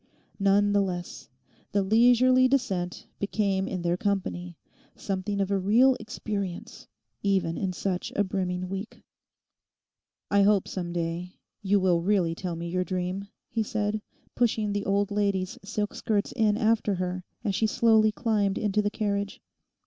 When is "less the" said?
0.81-1.83